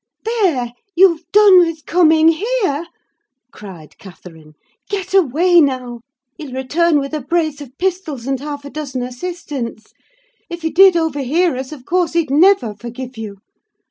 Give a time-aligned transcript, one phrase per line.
[0.25, 0.71] "There!
[0.95, 2.87] you've done with coming here,"
[3.51, 4.55] cried Catherine.
[4.89, 6.01] "Get away, now;
[6.39, 9.93] he'll return with a brace of pistols and half a dozen assistants.
[10.49, 13.41] If he did overhear us, of course he'd never forgive you.